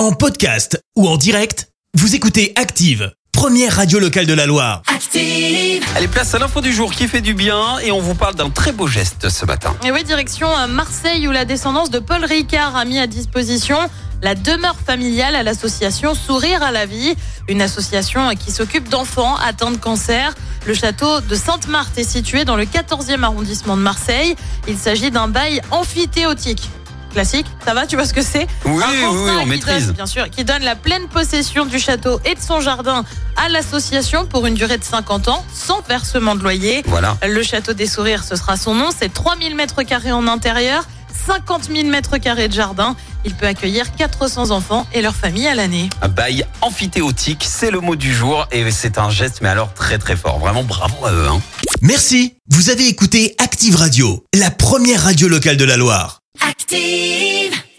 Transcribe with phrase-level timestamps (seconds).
[0.00, 4.80] En podcast ou en direct, vous écoutez Active, première radio locale de la Loire.
[4.86, 5.84] Active.
[5.94, 8.48] Allez, place à l'info du jour qui fait du bien et on vous parle d'un
[8.48, 9.76] très beau geste ce matin.
[9.84, 13.76] Et oui, direction euh, Marseille où la descendance de Paul Ricard a mis à disposition
[14.22, 17.14] la demeure familiale à l'association Sourire à la vie,
[17.46, 20.34] une association qui s'occupe d'enfants atteints de cancer.
[20.66, 24.34] Le château de Sainte-Marthe est situé dans le 14e arrondissement de Marseille.
[24.66, 26.70] Il s'agit d'un bail amphithéotique.
[27.10, 29.86] Classique, ça va, tu vois ce que c'est Oui, Un oui, oui, on qui maîtrise.
[29.86, 33.04] donne- bien sûr, qui donne la pleine possession du château et de son jardin
[33.36, 36.82] à l'association pour une durée de 50 ans, sans versement de loyer.
[36.86, 37.16] Voilà.
[37.26, 38.88] Le château des sourires, ce sera son nom.
[38.96, 40.84] C'est 3000 mètres carrés en intérieur,
[41.26, 42.96] 50 000 mètres carrés de jardin.
[43.24, 45.90] Il peut accueillir 400 enfants et leurs familles à l'année.
[46.00, 49.98] Un bail amphithéotique, c'est le mot du jour et c'est un geste, mais alors très
[49.98, 50.38] très fort.
[50.38, 51.26] Vraiment bravo à eux.
[51.28, 51.40] Hein.
[51.82, 56.20] Merci, vous avez écouté Active Radio, la première radio locale de la Loire.
[56.40, 57.60] Active.